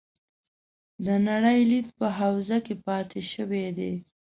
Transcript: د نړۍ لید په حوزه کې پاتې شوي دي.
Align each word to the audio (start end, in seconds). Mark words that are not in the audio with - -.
د 1.05 1.07
نړۍ 1.27 1.59
لید 1.71 1.87
په 1.99 2.07
حوزه 2.19 2.57
کې 2.65 2.75
پاتې 2.85 3.21
شوي 3.31 3.65
دي. 3.77 3.93